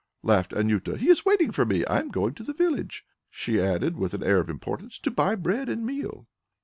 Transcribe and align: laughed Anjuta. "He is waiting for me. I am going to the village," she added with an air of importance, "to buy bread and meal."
laughed 0.23 0.49
Anjuta. 0.51 0.97
"He 0.97 1.09
is 1.11 1.25
waiting 1.27 1.51
for 1.51 1.63
me. 1.63 1.85
I 1.85 1.99
am 1.99 2.09
going 2.09 2.33
to 2.33 2.41
the 2.43 2.53
village," 2.55 3.05
she 3.29 3.61
added 3.61 3.97
with 3.97 4.15
an 4.15 4.23
air 4.23 4.39
of 4.39 4.49
importance, 4.49 4.97
"to 4.97 5.11
buy 5.11 5.35
bread 5.35 5.69
and 5.69 5.85
meal." 5.85 6.25